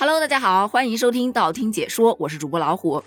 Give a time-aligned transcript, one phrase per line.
[0.00, 3.04] Hello，大家好，欢迎收听道听解说，我是主播老虎。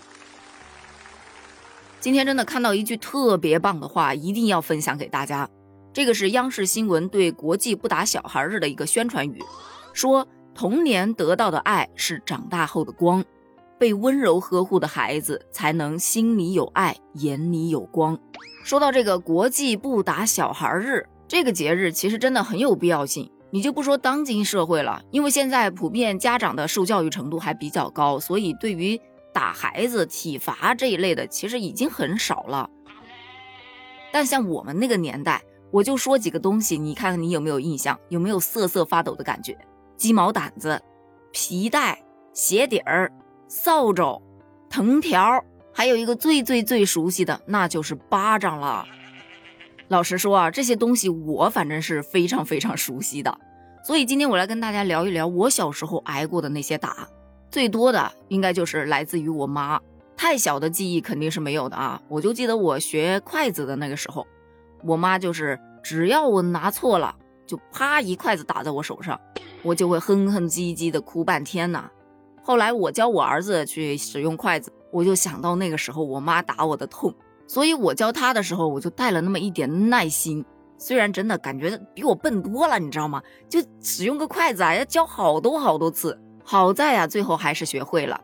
[1.98, 5.50] 今天真的看到一句特别棒的话，一定要分享给大家。
[5.92, 9.42] 这个是央视新闻对国际不打小孩日的一个宣传语，
[9.92, 13.24] 说童年得到的爱是长大后的光，
[13.76, 18.16] 被温柔呵护的孩子才能心里有爱，眼里有光。
[18.62, 23.28] 说到这个国际不打小孩日这个节日，其实真的很有必要性。
[23.54, 29.00] 你就不说当今社会了，因为现在普遍家长的受教育程度还比较高，所以对于
[29.32, 32.68] 打孩子、体罚这一类的，其实已经很少了。
[34.10, 35.40] 但像我们那个年代，
[35.70, 39.56] 我就说几个东西，你看看你有没有印象，有没有瑟瑟发抖的感觉？
[39.96, 40.82] 鸡毛掸子、
[41.30, 43.12] 皮带、鞋底儿、
[43.46, 44.20] 扫帚、
[44.68, 45.40] 藤条，
[45.72, 48.84] 还有一个最最最熟悉的，那就是巴掌了。
[49.88, 53.38] 老实说啊，这些东西我反正是非常非常熟悉的，
[53.84, 57.08] 所以今天我来跟大家聊一聊我小时候挨过的那些打，
[57.50, 59.80] 最多的应该就是来自于我妈。
[60.16, 64.26] 太小的记忆肯定是没有的啊，我就记得我学筷子的那个时候，
[64.84, 67.14] 我妈就是只要我拿错了，
[67.46, 69.20] 就啪一筷子打在我手上，
[69.62, 71.90] 我就会哼哼唧唧的哭半天呐。
[72.42, 77.14] 后来我教我儿子去使用筷子，我就想到那个时候我妈打我的痛。
[77.46, 80.44] 所以我教他的时候，我就带了那么一点耐心。
[80.76, 83.22] 虽然真的感觉比我笨多了，你知道吗？
[83.48, 86.18] 就使用个筷子啊，要教好多好多次。
[86.42, 88.20] 好在啊，最后还是学会了。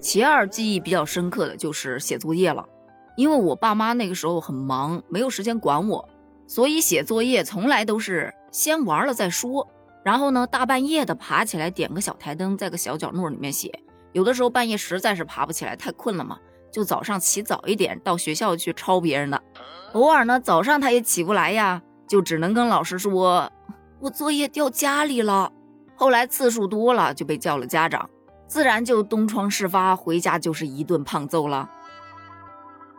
[0.00, 2.66] 其二，记忆比较深刻的就是写作业了，
[3.16, 6.06] 因为我爸妈那个时候很忙，没有时间管我，
[6.46, 9.66] 所以写作业从来都是先玩了再说。
[10.04, 13.70] 然后呢，大半夜的爬起来点个小台灯，在个小角落里面写。
[14.12, 16.36] 有的时候半夜实在是爬不起来，太困了嘛。
[16.72, 19.40] 就早上起早一点到学校去抄别人的，
[19.92, 23.52] 偶尔呢早上他也起不来呀，就只能跟老师说
[24.00, 25.52] ：“我作业掉家里了。”
[25.94, 28.08] 后来次数多了就被叫了家长，
[28.48, 31.70] 自然就东窗事发，回家就是一顿胖揍了。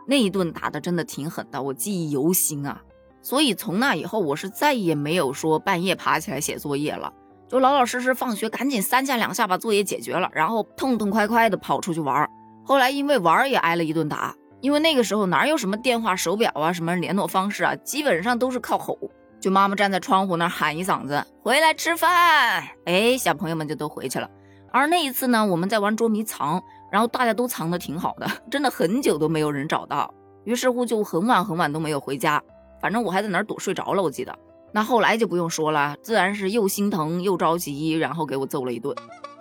[0.06, 2.80] 那一顿打的真的挺狠的，我记忆犹新啊。
[3.20, 7.12] 所以从那以后，我是再也没有说半夜爬起来写作业了，
[7.48, 12.30] 就老老实实放学赶紧三下两下把作业解决了，然后痛痛快快的跑出去玩。
[12.64, 18.98] 后来因为玩儿也挨了一顿打，因为那个时候哪有什么电话、手表啊，什么联络方式啊，基本上都是靠吼。
[19.40, 24.26] 就妈妈站在窗户那儿喊一嗓子“回来吃饭”，哎，小朋友们就都回去了。
[24.72, 30.12] 而那一次呢，我们在玩捉迷藏，然后大家都藏的挺好的，真的很久都没有人找到。
[30.44, 32.42] 于是乎就很晚很晚都没有回家，
[32.80, 34.34] 反正我还在哪儿躲睡着了，我记得。
[34.72, 38.96] 那后来就不用说了，自然是又心疼又着急，然后给我揍了一顿。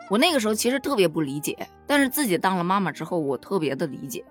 [0.10, 4.24] 我那个时候其实特别不理解，但是自己当了妈妈之后，我特别的理解。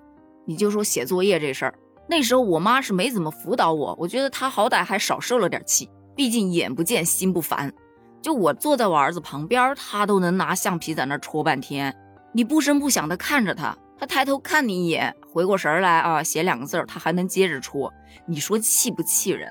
[0.45, 1.75] 你就说写作业这事儿，
[2.09, 7.73] 那时候我妈是没怎么辅导我，我觉得她好歹还少受了点气，毕竟眼不见心不烦。
[8.21, 11.97] 就我坐在我儿子旁边，她都能拿橡皮在那戳半天。
[12.33, 17.93] 你不声不响的看着他，他抬头看你一眼，回过神来啊，写两个字儿，他还能接着戳。
[18.27, 19.49] 你说气不气人？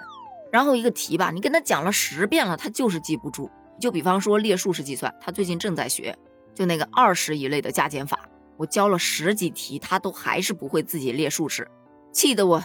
[0.51, 3.49] 然后一个题吧，你跟他讲了十遍了，他就是记不住。
[3.81, 6.15] 就比方说列竖式计算，他最近正在学，
[6.55, 11.67] 就那个二十以内的加减法，我教了十几题，他都还是不会自己列竖式，
[12.13, 12.63] 气得我，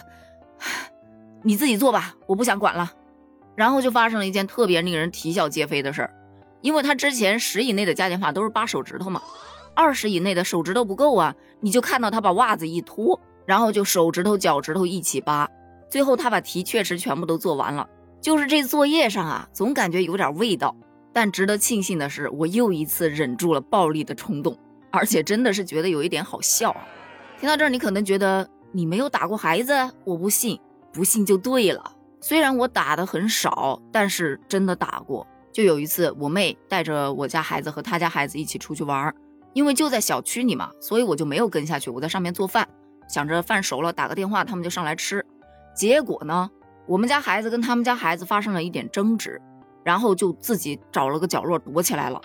[1.41, 2.93] 你自己做吧，我不想管了。
[3.55, 6.13] 然后就发生了一件特别令人啼笑皆非的事儿，
[6.61, 9.19] 因为他之前十以内的加减法都是扒手指头嘛，
[9.73, 15.49] 二十以内的手指头不够啊，你就看到他把袜子一脱，然后就手指头脚趾头一起扒，
[15.89, 17.89] 最后他把题确实全部都做完了，
[18.21, 20.75] 就是这作业上啊，总感觉有点味道。
[21.17, 24.55] 但值得庆幸的是，我又一次忍住了暴力的冲动，
[24.91, 26.77] 而且真的是觉得有一点好笑。
[27.39, 29.73] 听到这儿，你可能觉得你没有打过孩子，
[30.03, 30.59] 我不信，
[30.93, 31.95] 不信就对了。
[32.21, 35.25] 虽然我打的很少，但是真的打过。
[35.51, 39.11] 就有一次，我妹带着我家孩子和她家孩子一起出去玩，
[39.53, 41.89] 因为就在小区里嘛，所以我就没有跟下去。
[41.89, 42.69] 我在上面做饭，
[43.09, 45.25] 想着饭熟了打个电话，他们就上来吃。
[45.75, 46.47] 结果呢，
[46.85, 49.41] 我们家孩子跟他们家孩子发生了一点争执。
[49.87, 52.21] 然后就自己找了个角落躲起来了，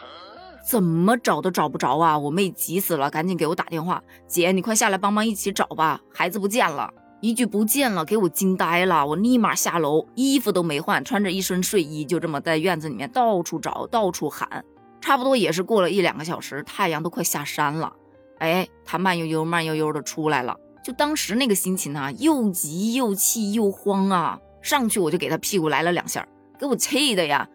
[0.69, 2.19] 怎么找都找不着啊！
[2.19, 6.93] 我妹急死了，赶紧给我打电话：“姐，你快下来帮忙一起找吧，孩子不见了！”
[7.23, 9.07] 一句不见了，给我惊呆了。
[9.07, 14.65] 我立马下楼，衣服都没换，穿着一身睡衣，就这么在院子里面到处找，到处喊。
[15.01, 17.93] 差不多也是过了一两个小时，太阳都快下山了，
[18.41, 20.57] 哎，他慢悠悠、慢悠悠的出来了。
[20.83, 24.41] 就当时那个心情啊，又急又气又慌啊！
[24.63, 26.27] 上去我就给他屁股来了两下。
[26.63, 27.49] 给我气的呀！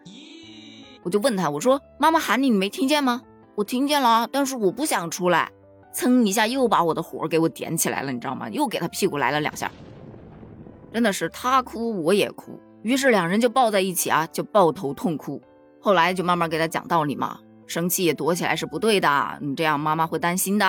[1.02, 3.22] 我就问他，我说：“妈妈喊你，你没听见吗？”
[3.56, 5.50] 我听见了，但是我不想出来。
[5.94, 8.50] 噌一下又把我的火给我点起来了，你知道吗？
[8.50, 9.72] 又给他屁股来了两下，
[10.92, 15.40] 真的是他哭我也哭，于是两人就抱在一起啊，就抱头痛哭。
[15.80, 20.66] 后来就慢慢给他讲道理嘛，生气躲起来是不对的，你这样妈妈会担心的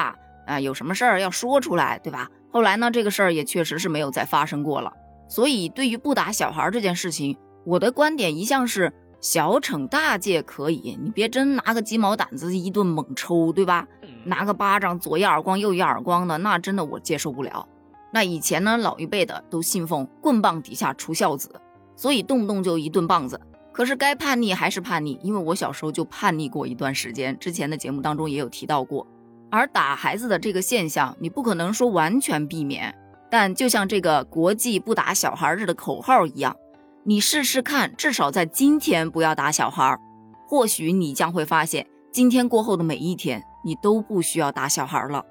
[0.48, 2.30] 啊，有什么事儿要说出来，对吧？
[2.54, 4.94] 后来呢，这个事儿也确实是没有再发生过了。
[5.28, 7.38] 所以，对于不打小孩这件事情，
[7.70, 13.88] 我的观点一向是小惩大戒可以，你别真拿个鸡毛掸子一顿猛抽，对吧？
[14.26, 17.68] 拿个巴掌左一耳光右一耳光的，那真的我接受不了。
[18.12, 21.62] 那以前呢，老一辈的都信奉棍棒底下出孝子，
[21.96, 23.40] 所以动不动就一顿棒子。
[23.72, 29.06] 可是该叛逆还是叛逆，因为我小时候就叛逆过一段时间，之前的节目当中也有提到过。
[29.52, 32.98] 而打孩子的这个现象，你不可能说完全避免，
[33.30, 36.56] 但就像这个国际不打小孩日的口号一样，
[37.04, 40.00] 你试试看，至少在今天不要打小孩儿，
[40.48, 45.24] 或许你将会发现，今天过后的每一天，你都不需要打小孩了。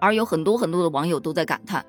[0.00, 1.84] 而有很多很多的网友都在感叹。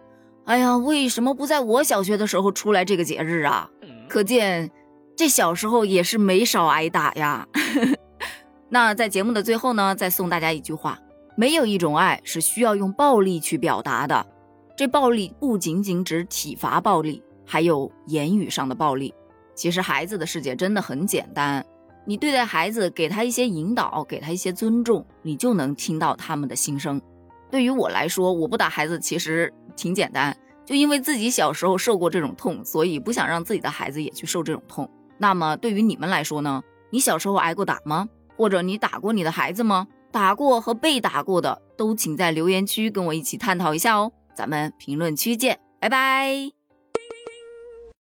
[0.46, 3.70] 哎呀，为什么不在我小学的时候出来这个节日啊？
[4.08, 4.72] 可见
[5.16, 7.48] 这小时候也是没少挨打呀。
[8.70, 10.98] 那在节目的最后呢，再送大家一句话：
[11.36, 14.26] 没有一种爱是需要用暴力去表达的。
[14.78, 19.14] 这暴力不仅仅指体罚暴力，还有言语上的暴力。
[19.56, 21.66] 其实孩子的世界真的很简单，
[22.06, 27.02] 你对待孩子，给他一些引导，给他一些尊重，你就能听到他们的心声。
[27.50, 30.36] 对于我来说，我不打孩子其实挺简单，
[30.66, 34.90] 就因为自己小时候受过这种痛，所以不想让自己的孩子也去受这种痛。
[35.18, 36.62] 那么对于你们来说呢？
[36.92, 38.08] 你小时候挨过打吗？
[38.38, 39.88] 或者你打过你的孩子吗？
[40.12, 44.12] 打过和被打过的都请在留言区跟我一起探讨一下哦。
[44.34, 46.55] 咱们评论区见，拜拜。